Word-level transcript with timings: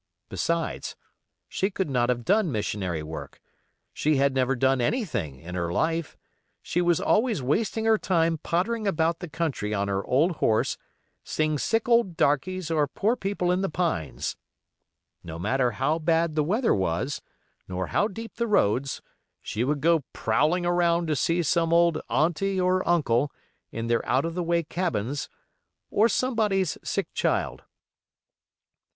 Besides, 0.29 0.95
she 1.47 1.69
could 1.69 1.87
not 1.87 2.09
have 2.09 2.25
done 2.25 2.51
missionary 2.51 3.03
work; 3.03 3.39
she 3.93 4.15
had 4.15 4.33
never 4.33 4.55
done 4.55 4.81
anything 4.81 5.39
in 5.39 5.53
her 5.53 5.71
life; 5.71 6.17
she 6.63 6.81
was 6.81 6.99
always 6.99 7.43
wasting 7.43 7.85
her 7.85 7.99
time 7.99 8.39
pottering 8.39 8.87
about 8.87 9.19
the 9.19 9.29
country 9.29 9.75
on 9.75 9.89
her 9.89 10.03
old 10.03 10.37
horse, 10.37 10.75
seeing 11.23 11.59
sick 11.59 11.87
old 11.87 12.17
darkies 12.17 12.71
or 12.71 12.87
poor 12.87 13.15
people 13.15 13.51
in 13.51 13.61
the 13.61 13.69
pines. 13.69 14.35
No 15.23 15.37
matter 15.37 15.69
how 15.73 15.99
bad 15.99 16.33
the 16.33 16.43
weather 16.43 16.73
was, 16.73 17.21
nor 17.67 17.85
how 17.93 18.07
deep 18.07 18.37
the 18.37 18.47
roads, 18.47 19.03
she 19.43 19.63
would 19.63 19.81
go 19.81 20.03
prowling 20.13 20.65
around 20.65 21.05
to 21.09 21.15
see 21.15 21.43
some 21.43 21.71
old 21.71 22.01
"aunty" 22.09 22.59
or 22.59 22.81
"uncle", 22.89 23.31
in 23.71 23.85
their 23.85 24.03
out 24.07 24.25
of 24.25 24.33
the 24.33 24.41
way 24.41 24.63
cabins, 24.63 25.29
or 25.91 26.09
somebody's 26.09 26.75
sick 26.83 27.13
child. 27.13 27.61